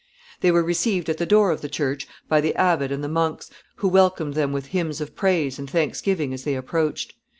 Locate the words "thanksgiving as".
5.69-6.43